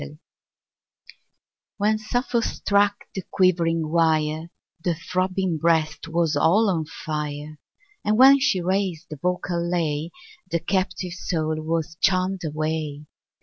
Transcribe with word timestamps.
1 0.01 0.17
When 1.77 1.97
Sappho 1.99 2.39
struck 2.41 3.05
the 3.13 3.21
quivering 3.29 3.89
wire, 3.91 4.49
The 4.83 4.95
throbbing 4.95 5.59
breast 5.59 6.07
was 6.07 6.35
all 6.35 6.71
on 6.71 6.85
fire; 6.87 7.59
And 8.03 8.17
when 8.17 8.39
she 8.39 8.61
raised 8.61 9.09
the 9.11 9.17
vocal 9.21 9.61
lay, 9.63 10.09
The 10.49 10.59
captive 10.59 11.13
soul 11.13 11.61
was 11.61 11.97
charm'd 12.01 12.41
away! 12.43 13.05